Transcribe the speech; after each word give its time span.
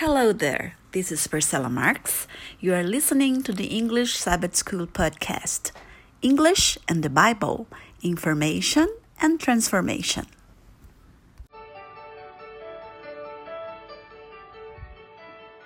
Hello 0.00 0.32
there, 0.32 0.76
this 0.92 1.12
is 1.12 1.26
Priscilla 1.26 1.68
Marks. 1.68 2.26
You 2.58 2.72
are 2.72 2.82
listening 2.82 3.42
to 3.42 3.52
the 3.52 3.66
English 3.66 4.16
Sabbath 4.16 4.56
School 4.56 4.86
podcast 4.86 5.72
English 6.22 6.78
and 6.88 7.02
the 7.02 7.10
Bible, 7.10 7.66
Information 8.00 8.88
and 9.20 9.38
Transformation. 9.38 10.24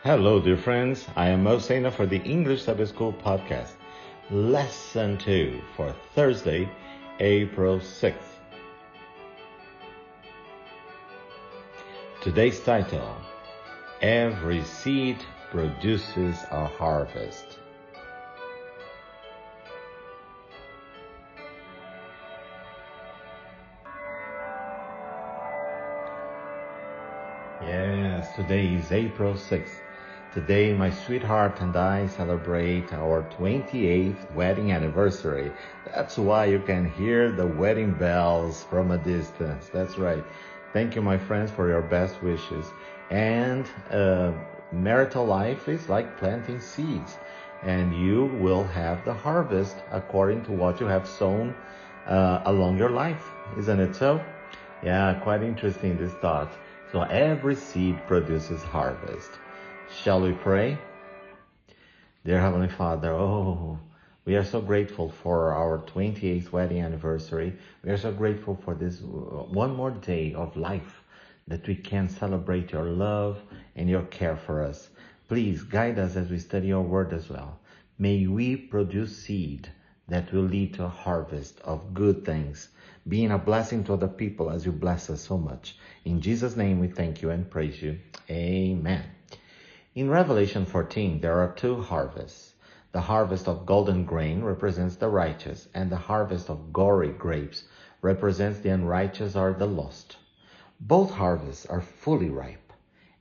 Hello, 0.03 0.41
dear 0.41 0.57
friends. 0.57 1.07
I 1.15 1.29
am 1.29 1.45
Mo 1.45 1.61
Sena 1.61 1.93
for 1.93 2.05
the 2.05 2.21
English 2.23 2.65
Sabbath 2.65 2.89
School 2.89 3.13
podcast, 3.13 3.75
Lesson 4.33 5.17
2 5.19 5.63
for 5.77 5.95
Thursday, 6.17 6.69
April 7.21 7.79
6th. 7.79 8.35
Today's 12.21 12.59
title 12.59 13.15
Every 14.05 14.63
seed 14.65 15.17
produces 15.51 16.37
a 16.51 16.67
harvest. 16.67 17.59
Yes, 27.63 28.37
today 28.37 28.75
is 28.75 28.93
April 28.93 29.33
6th. 29.33 29.71
Today, 30.35 30.75
my 30.75 30.91
sweetheart 30.91 31.63
and 31.63 31.75
I 31.75 32.07
celebrate 32.07 32.93
our 32.93 33.23
28th 33.39 34.31
wedding 34.35 34.71
anniversary. 34.71 35.51
That's 35.87 36.19
why 36.19 36.45
you 36.45 36.59
can 36.59 36.85
hear 36.85 37.33
the 37.33 37.47
wedding 37.47 37.95
bells 37.95 38.65
from 38.65 38.91
a 38.91 38.99
distance. 38.99 39.71
That's 39.73 39.97
right. 39.97 40.25
Thank 40.75 40.95
you, 40.95 41.01
my 41.03 41.17
friends, 41.17 41.51
for 41.51 41.69
your 41.71 41.81
best 41.83 42.23
wishes. 42.23 42.75
And 43.09 43.71
uh, 43.91 44.33
marital 44.71 45.25
life 45.25 45.69
is 45.71 45.89
like 45.89 46.19
planting 46.19 46.61
seeds, 46.61 47.19
and 47.63 47.95
you 47.95 48.27
will 48.27 48.67
have 48.67 49.05
the 49.05 49.15
harvest 49.15 49.83
according 49.91 50.43
to 50.45 50.53
what 50.53 50.81
you 50.81 50.87
have 50.87 51.09
sown 51.09 51.57
uh, 52.07 52.43
along 52.45 52.77
your 52.79 52.91
life. 52.91 53.33
Isn't 53.57 53.81
it 53.81 53.97
so? 53.97 54.27
Yeah, 54.83 55.15
quite 55.23 55.43
interesting 55.43 55.97
this 55.97 56.13
thought. 56.15 56.59
So 56.93 57.03
every 57.03 57.57
seed 57.57 58.07
produces 58.07 58.63
harvest. 58.65 59.39
Shall 59.89 60.21
we 60.23 60.33
pray? 60.33 60.81
Dear 62.25 62.41
Heavenly 62.41 62.69
Father, 62.69 63.13
oh, 63.13 63.79
we 64.25 64.37
are 64.37 64.45
so 64.45 64.61
grateful 64.61 65.11
for 65.23 65.53
our 65.53 65.79
28th 65.79 66.51
wedding 66.51 66.81
anniversary. 66.81 67.53
We 67.83 67.91
are 67.91 67.99
so 67.99 68.11
grateful 68.11 68.59
for 68.65 68.75
this 68.75 69.03
uh, 69.03 69.05
one 69.05 69.75
more 69.77 69.91
day 69.91 70.33
of 70.33 70.57
life 70.57 71.03
that 71.47 71.67
we 71.69 71.75
can 71.75 72.09
celebrate 72.09 72.73
your 72.73 72.85
love 72.85 73.39
and 73.77 73.89
your 73.89 74.05
care 74.05 74.37
for 74.37 74.63
us. 74.63 74.89
Please 75.29 75.63
guide 75.63 75.99
us 75.99 76.17
as 76.17 76.31
we 76.31 76.39
study 76.39 76.69
your 76.69 76.83
word 76.83 77.13
as 77.13 77.29
well. 77.29 77.61
May 77.99 78.27
we 78.27 78.57
produce 78.57 79.17
seed 79.17 79.69
that 80.09 80.33
will 80.33 80.43
lead 80.43 80.75
to 80.75 80.85
a 80.85 80.89
harvest 80.89 81.61
of 81.61 81.93
good 81.93 82.25
things, 82.25 82.71
being 83.07 83.31
a 83.31 83.39
blessing 83.39 83.85
to 83.85 83.93
other 83.93 84.09
people 84.09 84.51
as 84.51 84.65
you 84.65 84.73
bless 84.73 85.11
us 85.11 85.21
so 85.21 85.37
much. 85.37 85.77
In 86.07 86.23
Jesus' 86.23 86.57
name 86.57 86.81
we 86.81 86.89
thank 86.89 87.21
you 87.21 87.29
and 87.29 87.51
praise 87.51 87.83
you. 87.83 87.99
Amen. 88.31 89.05
In 89.95 90.09
Revelation 90.09 90.65
14, 90.65 91.21
there 91.21 91.41
are 91.41 91.53
two 91.53 91.83
harvests. 91.83 92.54
The 92.95 93.01
harvest 93.01 93.49
of 93.49 93.67
golden 93.67 94.05
grain 94.05 94.45
represents 94.45 94.95
the 94.95 95.09
righteous, 95.09 95.67
and 95.75 95.91
the 95.91 95.97
harvest 95.97 96.49
of 96.49 96.73
gory 96.73 97.09
grapes 97.09 97.65
represents 98.03 98.61
the 98.61 98.69
unrighteous 98.69 99.35
or 99.35 99.53
the 99.53 99.67
lost. 99.67 100.17
Both 100.79 101.11
harvests 101.11 101.67
are 101.67 101.81
fully 101.81 102.31
ripe. 102.31 102.73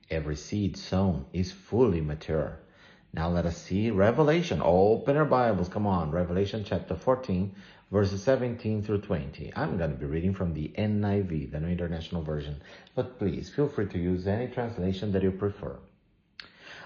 Every 0.08 0.36
seed 0.36 0.76
sown 0.76 1.26
is 1.32 1.50
fully 1.50 2.00
mature. 2.00 2.60
Now 3.12 3.28
let 3.30 3.46
us 3.46 3.56
see 3.56 3.90
Revelation. 3.90 4.62
Open 4.62 5.16
our 5.16 5.24
Bibles. 5.24 5.68
Come 5.68 5.88
on. 5.88 6.12
Revelation 6.12 6.62
chapter 6.64 6.94
14, 6.94 7.52
verses 7.90 8.22
17 8.22 8.84
through 8.84 9.00
20. 9.00 9.54
I'm 9.56 9.76
going 9.76 9.90
to 9.90 9.96
be 9.96 10.06
reading 10.06 10.34
from 10.34 10.54
the 10.54 10.72
NIV, 10.78 11.50
the 11.50 11.58
New 11.58 11.66
International 11.66 12.22
Version. 12.22 12.62
But 12.94 13.18
please 13.18 13.50
feel 13.50 13.68
free 13.68 13.86
to 13.86 13.98
use 13.98 14.28
any 14.28 14.46
translation 14.46 15.10
that 15.10 15.24
you 15.24 15.32
prefer. 15.32 15.80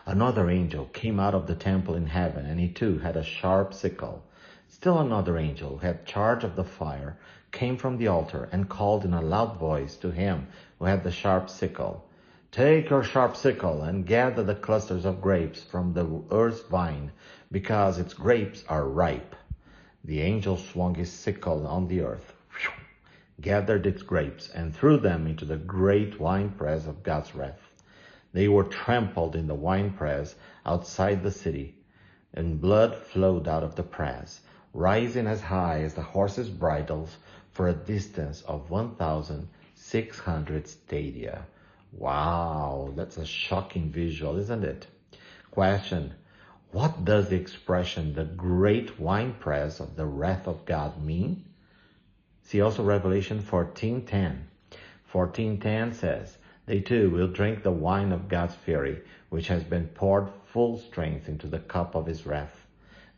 Another 0.08 0.48
angel 0.48 0.86
came 0.86 1.20
out 1.20 1.34
of 1.34 1.46
the 1.46 1.54
temple 1.54 1.94
in 1.94 2.06
heaven, 2.06 2.46
and 2.46 2.58
he 2.58 2.70
too 2.70 2.96
had 2.96 3.14
a 3.14 3.22
sharp 3.22 3.74
sickle. 3.74 4.24
Still 4.66 4.98
another 4.98 5.36
angel, 5.36 5.76
who 5.76 5.86
had 5.86 6.06
charge 6.06 6.44
of 6.44 6.56
the 6.56 6.64
fire, 6.64 7.18
came 7.52 7.76
from 7.76 7.98
the 7.98 8.08
altar 8.08 8.48
and 8.50 8.70
called 8.70 9.04
in 9.04 9.12
a 9.12 9.20
loud 9.20 9.58
voice 9.58 9.98
to 9.98 10.10
him 10.10 10.46
who 10.78 10.86
had 10.86 11.04
the 11.04 11.10
sharp 11.10 11.50
sickle. 11.50 12.06
Take 12.50 12.88
your 12.88 13.02
sharp 13.02 13.36
sickle 13.36 13.82
and 13.82 14.06
gather 14.06 14.42
the 14.42 14.54
clusters 14.54 15.04
of 15.04 15.20
grapes 15.20 15.62
from 15.62 15.92
the 15.92 16.22
earth's 16.30 16.62
vine, 16.62 17.12
because 17.52 17.98
its 17.98 18.14
grapes 18.14 18.64
are 18.66 18.88
ripe. 18.88 19.36
The 20.04 20.22
angel 20.22 20.56
swung 20.56 20.94
his 20.94 21.12
sickle 21.12 21.66
on 21.66 21.86
the 21.86 22.00
earth, 22.00 22.32
gathered 23.42 23.84
its 23.86 24.00
grapes, 24.00 24.48
and 24.48 24.74
threw 24.74 24.96
them 24.96 25.26
into 25.26 25.44
the 25.44 25.58
great 25.58 26.18
winepress 26.18 26.86
of 26.86 27.02
God's 27.02 27.34
wrath. 27.34 27.67
They 28.32 28.48
were 28.48 28.64
trampled 28.64 29.34
in 29.34 29.46
the 29.46 29.54
winepress 29.54 30.34
outside 30.66 31.22
the 31.22 31.30
city, 31.30 31.76
and 32.34 32.60
blood 32.60 32.94
flowed 32.94 33.48
out 33.48 33.62
of 33.62 33.74
the 33.74 33.82
press, 33.82 34.40
rising 34.74 35.26
as 35.26 35.40
high 35.40 35.82
as 35.82 35.94
the 35.94 36.02
horses' 36.02 36.50
bridles 36.50 37.16
for 37.52 37.68
a 37.68 37.72
distance 37.72 38.42
of 38.42 38.70
1,600 38.70 40.68
stadia. 40.68 41.46
Wow, 41.92 42.92
that's 42.94 43.16
a 43.16 43.24
shocking 43.24 43.90
visual, 43.90 44.36
isn't 44.38 44.62
it? 44.64 44.86
Question. 45.50 46.12
What 46.70 47.06
does 47.06 47.30
the 47.30 47.36
expression 47.36 48.12
the 48.12 48.24
great 48.24 49.00
winepress 49.00 49.80
of 49.80 49.96
the 49.96 50.04
wrath 50.04 50.46
of 50.46 50.66
God 50.66 51.02
mean? 51.02 51.44
See 52.42 52.60
also 52.60 52.84
Revelation 52.84 53.40
14:10. 53.40 54.42
14:10 55.10 55.94
says, 55.94 56.36
they 56.68 56.80
too 56.80 57.08
will 57.08 57.28
drink 57.28 57.62
the 57.62 57.70
wine 57.70 58.12
of 58.12 58.28
God's 58.28 58.54
fury, 58.54 59.00
which 59.30 59.48
has 59.48 59.64
been 59.64 59.86
poured 59.86 60.28
full 60.44 60.76
strength 60.76 61.26
into 61.26 61.46
the 61.46 61.58
cup 61.58 61.94
of 61.94 62.04
his 62.04 62.26
wrath. 62.26 62.66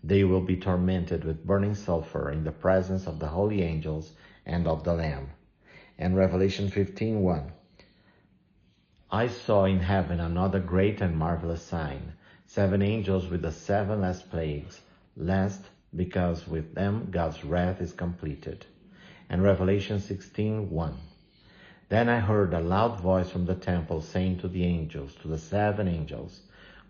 They 0.05 0.23
will 0.23 0.41
be 0.41 0.57
tormented 0.57 1.25
with 1.25 1.45
burning 1.45 1.75
sulfur 1.75 2.31
in 2.31 2.45
the 2.45 2.53
presence 2.53 3.09
of 3.09 3.19
the 3.19 3.27
holy 3.27 3.63
angels 3.63 4.13
and 4.47 4.69
of 4.69 4.85
the 4.85 4.95
Lamb. 4.95 5.31
And 5.99 6.17
Revelation 6.17 6.69
15:1. 6.69 7.51
I 9.11 9.27
saw 9.27 9.65
in 9.65 9.81
heaven 9.81 10.21
another 10.21 10.61
great 10.61 11.01
and 11.01 11.17
marvelous 11.17 11.63
sign, 11.63 12.13
seven 12.47 12.83
angels 12.83 13.29
with 13.29 13.43
the 13.43 13.51
seven 13.51 14.03
last 14.03 14.31
plagues, 14.31 14.81
lest 15.17 15.69
because 15.97 16.47
with 16.47 16.77
them 16.77 17.09
God's 17.11 17.45
wrath 17.45 17.81
is 17.81 17.93
completed. 17.93 18.65
And 19.29 19.43
Revelation 19.43 19.99
16:1. 19.99 20.95
Then 21.91 22.09
I 22.09 22.21
heard 22.21 22.55
a 22.55 22.61
loud 22.61 23.01
voice 23.01 23.31
from 23.31 23.47
the 23.47 23.57
temple 23.57 24.01
saying 24.01 24.39
to 24.39 24.49
the 24.49 24.65
angels, 24.65 25.13
to 25.23 25.29
the 25.29 25.39
seven 25.39 25.89
angels, 25.89 26.43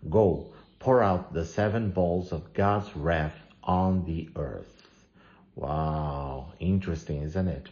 Go, 0.07 0.53
pour 0.77 1.01
out 1.01 1.33
the 1.33 1.43
seven 1.43 1.89
bowls 1.89 2.31
of 2.31 2.53
God's 2.53 2.95
wrath 2.95 3.35
on 3.63 4.05
the 4.05 4.29
earth. 4.35 4.87
Wow, 5.55 6.53
interesting, 6.59 7.23
isn't 7.23 7.47
it? 7.47 7.69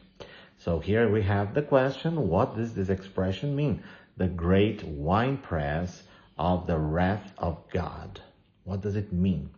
So 0.57 0.79
here 0.79 1.07
we 1.07 1.21
have 1.21 1.53
the 1.53 1.61
question, 1.61 2.27
what 2.27 2.55
does 2.55 2.73
this 2.73 2.89
expression 2.89 3.55
mean? 3.55 3.83
The 4.17 4.27
great 4.27 4.83
winepress 4.83 6.01
of 6.35 6.65
the 6.65 6.79
wrath 6.79 7.31
of 7.37 7.57
God. 7.69 8.21
What 8.63 8.81
does 8.81 8.95
it 8.95 9.13
mean? 9.13 9.51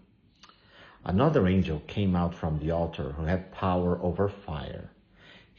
Another 1.06 1.48
angel 1.48 1.82
came 1.88 2.18
out 2.18 2.36
from 2.36 2.60
the 2.60 2.72
altar 2.72 3.14
who 3.14 3.24
had 3.24 3.54
power 3.54 3.98
over 4.02 4.28
fire. 4.28 4.90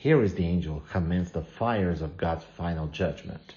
Here 0.03 0.21
is 0.21 0.35
the 0.35 0.45
angel 0.45 0.81
who 0.81 0.91
commands 0.91 1.31
the 1.31 1.45
fires 1.45 2.03
of 2.03 2.17
God's 2.17 2.43
final 2.43 2.89
judgment. 2.89 3.55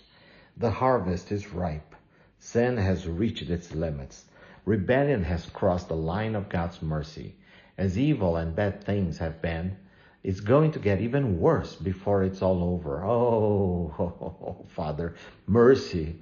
The 0.56 0.70
harvest 0.70 1.32
is 1.32 1.52
ripe. 1.52 1.96
Sin 2.38 2.78
has 2.78 3.08
reached 3.08 3.50
its 3.50 3.74
limits. 3.74 4.26
Rebellion 4.64 5.24
has 5.24 5.48
crossed 5.48 5.88
the 5.88 5.96
line 5.96 6.36
of 6.36 6.48
God's 6.48 6.84
mercy. 6.84 7.34
As 7.80 7.98
evil 7.98 8.36
and 8.36 8.56
bad 8.56 8.84
things 8.84 9.18
have 9.18 9.42
been, 9.42 9.76
it's 10.22 10.40
going 10.40 10.72
to 10.74 10.78
get 10.78 11.02
even 11.02 11.40
worse 11.40 11.76
before 11.76 12.24
it's 12.24 12.44
all 12.44 12.64
over. 12.64 13.04
Oh, 13.04 13.96
oh, 13.98 14.14
oh, 14.22 14.66
Father, 14.70 15.16
mercy. 15.48 16.20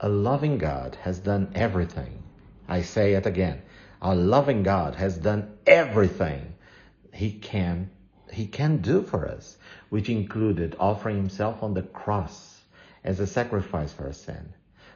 A 0.00 0.08
loving 0.08 0.56
God 0.56 0.96
has 1.02 1.18
done 1.18 1.52
everything. 1.54 2.22
I 2.66 2.80
say 2.80 3.12
it 3.12 3.26
again. 3.26 3.60
A 4.00 4.14
loving 4.14 4.62
God 4.62 4.94
has 4.94 5.18
done 5.18 5.58
everything 5.66 6.54
he 7.12 7.30
can 7.30 7.90
he 8.32 8.46
can 8.46 8.78
do 8.78 9.02
for 9.02 9.26
us, 9.26 9.56
which 9.88 10.08
included 10.08 10.76
offering 10.78 11.16
himself 11.16 11.62
on 11.62 11.74
the 11.74 11.82
cross 11.82 12.60
as 13.04 13.20
a 13.20 13.26
sacrifice 13.26 13.92
for 13.92 14.06
our 14.06 14.12
sin. 14.12 14.52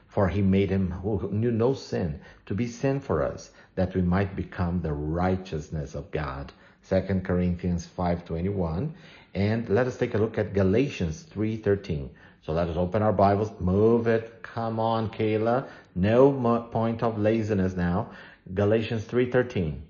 For 0.08 0.28
he 0.28 0.42
made 0.42 0.70
him 0.70 0.90
who 0.90 1.30
knew 1.32 1.50
no 1.50 1.72
sin 1.72 2.20
to 2.46 2.54
be 2.54 2.66
sin 2.66 3.00
for 3.00 3.22
us, 3.22 3.50
that 3.74 3.94
we 3.94 4.02
might 4.02 4.36
become 4.36 4.80
the 4.80 4.92
righteousness 4.92 5.94
of 5.94 6.10
God. 6.10 6.52
2 6.88 7.22
Corinthians 7.24 7.88
5.21. 7.98 8.90
And 9.34 9.68
let 9.68 9.86
us 9.86 9.96
take 9.96 10.14
a 10.14 10.18
look 10.18 10.36
at 10.36 10.52
Galatians 10.52 11.24
3.13. 11.34 12.10
So 12.44 12.52
let 12.52 12.68
us 12.68 12.76
open 12.76 13.02
our 13.02 13.12
Bibles, 13.12 13.52
move 13.60 14.08
it. 14.08 14.42
Come 14.42 14.80
on, 14.80 15.08
Kayla. 15.10 15.66
No 15.94 16.32
point 16.72 17.02
of 17.02 17.18
laziness 17.18 17.76
now. 17.76 18.10
Galatians 18.52 19.04
3:13. 19.04 19.80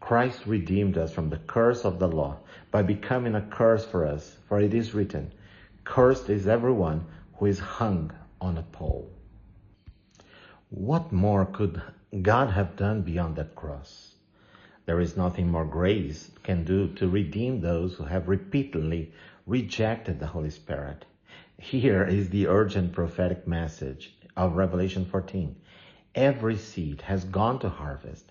Christ 0.00 0.46
redeemed 0.46 0.98
us 0.98 1.12
from 1.12 1.28
the 1.30 1.36
curse 1.36 1.84
of 1.84 1.98
the 1.98 2.08
law 2.08 2.38
by 2.70 2.82
becoming 2.82 3.34
a 3.34 3.42
curse 3.42 3.84
for 3.84 4.06
us, 4.06 4.38
for 4.48 4.58
it 4.58 4.74
is 4.74 4.94
written, 4.94 5.30
Cursed 5.84 6.30
is 6.30 6.48
everyone 6.48 7.04
who 7.34 7.46
is 7.46 7.58
hung 7.58 8.10
on 8.40 8.56
a 8.56 8.62
pole. 8.62 9.10
What 10.70 11.12
more 11.12 11.44
could 11.44 11.82
God 12.22 12.50
have 12.50 12.76
done 12.76 13.02
beyond 13.02 13.36
that 13.36 13.54
cross? 13.54 14.14
There 14.86 15.00
is 15.00 15.16
nothing 15.16 15.48
more 15.48 15.64
grace 15.64 16.30
can 16.42 16.64
do 16.64 16.88
to 16.94 17.08
redeem 17.08 17.60
those 17.60 17.94
who 17.94 18.04
have 18.04 18.28
repeatedly 18.28 19.12
rejected 19.46 20.18
the 20.18 20.26
Holy 20.26 20.50
Spirit. 20.50 21.04
Here 21.58 22.04
is 22.04 22.30
the 22.30 22.46
urgent 22.46 22.92
prophetic 22.92 23.46
message 23.46 24.14
of 24.36 24.56
Revelation 24.56 25.04
14. 25.04 25.54
Every 26.14 26.56
seed 26.56 27.02
has 27.02 27.24
gone 27.24 27.58
to 27.60 27.68
harvest. 27.68 28.29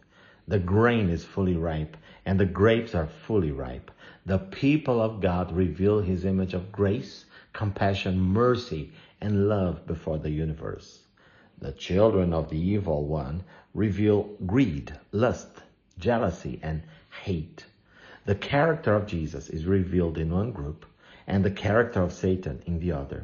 The 0.49 0.57
grain 0.57 1.11
is 1.11 1.23
fully 1.23 1.55
ripe 1.55 1.95
and 2.25 2.39
the 2.39 2.45
grapes 2.45 2.95
are 2.95 3.05
fully 3.05 3.51
ripe. 3.51 3.91
The 4.25 4.39
people 4.39 4.99
of 4.99 5.21
God 5.21 5.51
reveal 5.51 6.01
his 6.01 6.25
image 6.25 6.55
of 6.55 6.71
grace, 6.71 7.25
compassion, 7.53 8.19
mercy, 8.19 8.91
and 9.21 9.47
love 9.47 9.85
before 9.85 10.17
the 10.17 10.31
universe. 10.31 11.01
The 11.59 11.71
children 11.73 12.33
of 12.33 12.49
the 12.49 12.57
evil 12.57 13.05
one 13.05 13.43
reveal 13.75 14.23
greed, 14.47 14.91
lust, 15.11 15.61
jealousy, 15.99 16.59
and 16.63 16.81
hate. 17.21 17.67
The 18.25 18.33
character 18.33 18.95
of 18.95 19.05
Jesus 19.05 19.51
is 19.51 19.67
revealed 19.67 20.17
in 20.17 20.31
one 20.31 20.51
group 20.51 20.87
and 21.27 21.45
the 21.45 21.51
character 21.51 22.01
of 22.01 22.11
Satan 22.11 22.63
in 22.65 22.79
the 22.79 22.93
other. 22.93 23.23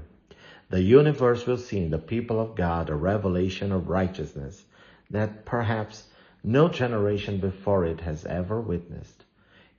The 0.69 0.83
universe 0.83 1.48
will 1.48 1.57
see 1.57 1.80
in 1.80 1.89
the 1.89 1.98
people 1.98 2.39
of 2.39 2.56
God 2.56 2.92
a 2.92 2.95
revelation 2.95 3.71
of 3.71 3.89
righteousness 3.89 4.63
that 5.10 5.44
perhaps 5.45 6.04
no 6.45 6.69
generation 6.69 7.39
before 7.39 7.86
it 7.86 8.01
has 8.01 8.24
ever 8.25 8.62
witnessed. 8.62 9.25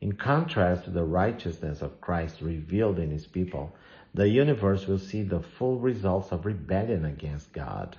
In 0.00 0.12
contrast 0.12 0.84
to 0.84 0.90
the 0.90 1.04
righteousness 1.04 1.80
of 1.80 2.00
Christ 2.00 2.40
revealed 2.40 2.98
in 2.98 3.10
his 3.12 3.24
people, 3.24 3.72
the 4.12 4.28
universe 4.28 4.88
will 4.88 4.98
see 4.98 5.22
the 5.22 5.40
full 5.40 5.78
results 5.78 6.32
of 6.32 6.44
rebellion 6.44 7.04
against 7.04 7.52
God. 7.52 7.96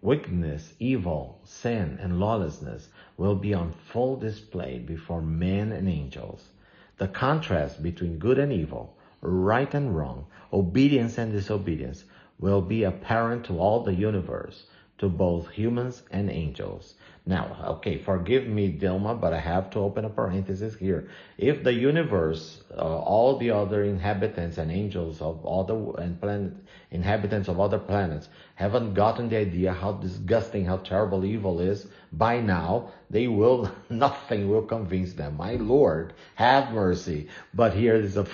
Wickedness, 0.00 0.72
evil, 0.78 1.38
sin, 1.44 1.98
and 2.00 2.18
lawlessness 2.18 2.88
will 3.18 3.34
be 3.34 3.52
on 3.52 3.72
full 3.72 4.16
display 4.16 4.78
before 4.78 5.20
men 5.20 5.70
and 5.70 5.86
angels. 5.86 6.48
The 6.96 7.08
contrast 7.08 7.82
between 7.82 8.18
good 8.18 8.38
and 8.38 8.52
evil, 8.52 8.96
right 9.20 9.72
and 9.74 9.94
wrong, 9.94 10.26
obedience 10.50 11.18
and 11.18 11.30
disobedience 11.30 12.04
will 12.38 12.62
be 12.62 12.84
apparent 12.84 13.44
to 13.44 13.58
all 13.58 13.82
the 13.82 13.94
universe, 13.94 14.64
to 14.98 15.08
both 15.08 15.50
humans 15.50 16.02
and 16.10 16.30
angels. 16.30 16.94
Now, 17.28 17.56
okay, 17.78 17.98
forgive 17.98 18.46
me, 18.46 18.72
Dilma, 18.72 19.20
but 19.20 19.32
I 19.32 19.40
have 19.40 19.68
to 19.70 19.80
open 19.80 20.04
a 20.04 20.08
parenthesis 20.08 20.76
here. 20.76 21.08
If 21.38 21.64
the 21.64 21.72
universe, 21.72 22.62
uh, 22.70 22.80
all 23.00 23.36
the 23.36 23.50
other 23.50 23.82
inhabitants 23.82 24.58
and 24.58 24.70
angels 24.70 25.20
of 25.20 25.44
other 25.44 25.74
and 26.00 26.20
planet 26.20 26.52
inhabitants 26.92 27.48
of 27.48 27.58
other 27.58 27.80
planets 27.80 28.28
haven't 28.54 28.94
gotten 28.94 29.28
the 29.28 29.36
idea 29.38 29.72
how 29.72 29.92
disgusting, 29.92 30.64
how 30.64 30.76
terrible 30.78 31.24
evil 31.24 31.60
is 31.60 31.88
by 32.12 32.40
now, 32.40 32.90
they 33.10 33.26
will 33.26 33.70
nothing 33.90 34.48
will 34.48 34.62
convince 34.62 35.12
them. 35.14 35.36
My 35.36 35.54
Lord, 35.54 36.14
have 36.36 36.72
mercy. 36.72 37.28
But 37.52 37.74
here 37.74 37.96
is 37.96 38.16
a 38.16 38.26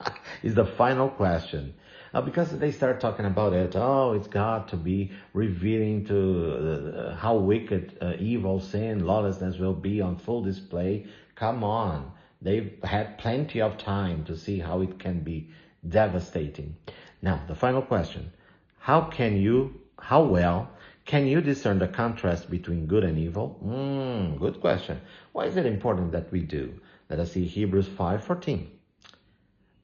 is 0.42 0.54
the 0.54 0.66
final 0.66 1.08
question. 1.08 1.74
Uh, 2.14 2.20
because 2.20 2.50
they 2.58 2.72
start 2.72 3.00
talking 3.00 3.26
about 3.26 3.52
it, 3.52 3.76
oh, 3.76 4.12
it's 4.12 4.28
got 4.28 4.68
to 4.68 4.76
be 4.76 5.10
revealing 5.34 6.04
to 6.06 7.10
uh, 7.10 7.14
how 7.14 7.36
wicked, 7.36 7.98
uh, 8.00 8.14
evil, 8.18 8.60
sin, 8.60 9.04
lawlessness 9.04 9.58
will 9.58 9.74
be 9.74 10.00
on 10.00 10.16
full 10.16 10.42
display. 10.42 11.06
Come 11.34 11.62
on. 11.62 12.12
They've 12.40 12.72
had 12.84 13.18
plenty 13.18 13.60
of 13.60 13.78
time 13.78 14.24
to 14.24 14.36
see 14.36 14.58
how 14.58 14.80
it 14.80 14.98
can 14.98 15.20
be 15.20 15.50
devastating. 15.88 16.76
Now, 17.20 17.42
the 17.46 17.54
final 17.54 17.82
question. 17.82 18.32
How 18.78 19.02
can 19.02 19.36
you, 19.36 19.80
how 19.98 20.22
well 20.22 20.70
can 21.04 21.26
you 21.26 21.40
discern 21.40 21.78
the 21.78 21.88
contrast 21.88 22.50
between 22.50 22.86
good 22.86 23.02
and 23.02 23.18
evil? 23.18 23.58
Mm, 23.64 24.38
good 24.38 24.60
question. 24.60 25.00
Why 25.32 25.46
is 25.46 25.56
it 25.56 25.64
important 25.64 26.12
that 26.12 26.30
we 26.30 26.42
do? 26.42 26.78
Let 27.08 27.18
us 27.18 27.32
see 27.32 27.46
Hebrews 27.46 27.88
5.14. 27.88 28.66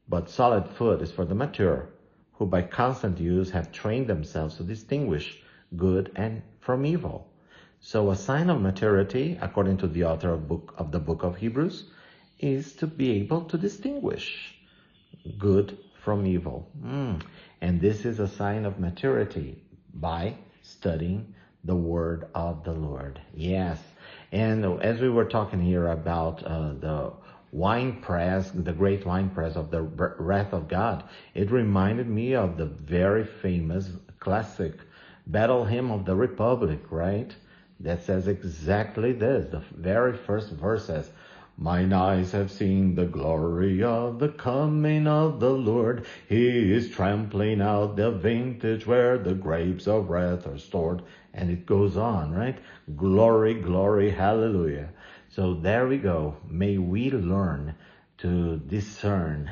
But 0.06 0.28
solid 0.28 0.68
food 0.68 1.00
is 1.00 1.10
for 1.10 1.24
the 1.24 1.34
mature, 1.34 1.88
who 2.34 2.46
by 2.46 2.62
constant 2.62 3.18
use 3.18 3.50
have 3.50 3.72
trained 3.72 4.06
themselves 4.06 4.56
to 4.56 4.62
distinguish 4.62 5.40
good 5.76 6.10
and 6.16 6.42
from 6.60 6.84
evil. 6.84 7.28
So 7.80 8.10
a 8.10 8.16
sign 8.16 8.50
of 8.50 8.60
maturity, 8.60 9.38
according 9.40 9.76
to 9.78 9.86
the 9.86 10.04
author 10.04 10.32
of, 10.32 10.48
book, 10.48 10.74
of 10.78 10.90
the 10.90 10.98
book 10.98 11.22
of 11.22 11.36
Hebrews, 11.36 11.84
is 12.38 12.72
to 12.74 12.86
be 12.86 13.12
able 13.12 13.44
to 13.44 13.58
distinguish 13.58 14.54
good 15.38 15.78
from 16.02 16.26
evil. 16.26 16.68
Mm. 16.82 17.22
And 17.60 17.80
this 17.80 18.04
is 18.04 18.20
a 18.20 18.28
sign 18.28 18.64
of 18.64 18.80
maturity 18.80 19.62
by 19.94 20.36
studying 20.62 21.34
the 21.62 21.74
word 21.76 22.26
of 22.34 22.64
the 22.64 22.72
Lord. 22.72 23.20
Yes. 23.34 23.78
And 24.32 24.64
as 24.82 25.00
we 25.00 25.08
were 25.08 25.24
talking 25.24 25.60
here 25.60 25.88
about 25.88 26.42
uh, 26.42 26.72
the 26.74 27.12
wine 27.54 28.00
press, 28.00 28.50
the 28.50 28.72
great 28.72 29.06
wine 29.06 29.30
press 29.30 29.54
of 29.54 29.70
the 29.70 29.80
wrath 29.80 30.52
of 30.52 30.66
God. 30.66 31.04
It 31.34 31.52
reminded 31.52 32.08
me 32.08 32.34
of 32.34 32.56
the 32.56 32.66
very 32.66 33.24
famous 33.24 33.90
classic 34.18 34.72
battle 35.28 35.64
hymn 35.64 35.92
of 35.92 36.04
the 36.04 36.16
Republic, 36.16 36.80
right? 36.90 37.32
That 37.78 38.02
says 38.02 38.26
exactly 38.26 39.12
this. 39.12 39.52
The 39.52 39.62
very 39.72 40.16
first 40.16 40.50
verse 40.50 40.86
says, 40.86 41.12
Mine 41.56 41.92
eyes 41.92 42.32
have 42.32 42.50
seen 42.50 42.96
the 42.96 43.06
glory 43.06 43.84
of 43.84 44.18
the 44.18 44.30
coming 44.30 45.06
of 45.06 45.38
the 45.38 45.50
Lord. 45.50 46.06
He 46.28 46.72
is 46.72 46.90
trampling 46.90 47.62
out 47.62 47.94
the 47.94 48.10
vintage 48.10 48.84
where 48.84 49.16
the 49.16 49.34
grapes 49.34 49.86
of 49.86 50.10
wrath 50.10 50.48
are 50.48 50.58
stored. 50.58 51.02
And 51.32 51.50
it 51.50 51.66
goes 51.66 51.96
on, 51.96 52.34
right? 52.34 52.58
Glory, 52.96 53.54
glory, 53.54 54.10
hallelujah. 54.10 54.88
So 55.34 55.54
there 55.54 55.88
we 55.88 55.98
go. 55.98 56.36
May 56.48 56.78
we 56.78 57.10
learn 57.10 57.74
to 58.18 58.58
discern 58.58 59.50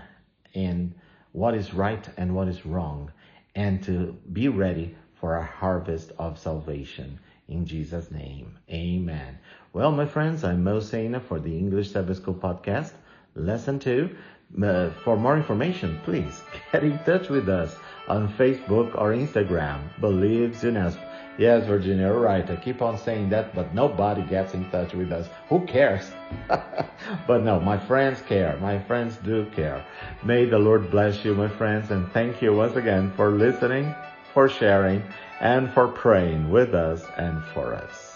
in 0.52 0.94
what 1.32 1.56
is 1.56 1.74
right 1.74 2.08
and 2.16 2.36
what 2.36 2.46
is 2.46 2.64
wrong 2.64 3.10
and 3.56 3.82
to 3.82 4.16
be 4.32 4.46
ready 4.46 4.94
for 5.18 5.34
a 5.34 5.44
harvest 5.44 6.12
of 6.20 6.38
salvation. 6.38 7.18
In 7.48 7.66
Jesus' 7.66 8.12
name, 8.12 8.60
amen. 8.70 9.40
Well, 9.72 9.90
my 9.90 10.06
friends, 10.06 10.44
I'm 10.44 10.62
Mo 10.62 10.78
Sena 10.78 11.18
for 11.18 11.40
the 11.40 11.58
English 11.58 11.90
Sabbath 11.90 12.18
School 12.18 12.34
podcast, 12.34 12.92
lesson 13.34 13.80
two. 13.80 14.14
Uh, 14.62 14.90
for 15.02 15.16
more 15.16 15.36
information, 15.36 16.00
please 16.04 16.42
get 16.72 16.84
in 16.84 16.96
touch 17.00 17.28
with 17.28 17.48
us 17.48 17.74
on 18.06 18.32
Facebook 18.34 18.94
or 18.94 19.10
Instagram. 19.10 19.98
Believes 20.00 20.62
in 20.62 20.76
us. 20.76 20.96
Yes, 21.38 21.66
Virginia, 21.66 22.08
you're 22.08 22.20
right. 22.20 22.48
I 22.48 22.56
keep 22.56 22.82
on 22.82 22.98
saying 22.98 23.30
that, 23.30 23.54
but 23.54 23.74
nobody 23.74 24.22
gets 24.22 24.52
in 24.52 24.68
touch 24.70 24.92
with 24.92 25.12
us. 25.12 25.28
Who 25.48 25.64
cares? 25.66 26.10
but 27.26 27.42
no, 27.42 27.58
my 27.58 27.78
friends 27.78 28.20
care. 28.22 28.58
My 28.60 28.78
friends 28.78 29.16
do 29.24 29.46
care. 29.46 29.82
May 30.22 30.44
the 30.44 30.58
Lord 30.58 30.90
bless 30.90 31.24
you, 31.24 31.34
my 31.34 31.48
friends, 31.48 31.90
and 31.90 32.10
thank 32.12 32.42
you 32.42 32.54
once 32.54 32.76
again 32.76 33.12
for 33.16 33.30
listening, 33.30 33.94
for 34.34 34.48
sharing, 34.48 35.02
and 35.40 35.72
for 35.72 35.88
praying 35.88 36.50
with 36.50 36.74
us 36.74 37.02
and 37.16 37.42
for 37.54 37.74
us. 37.74 38.11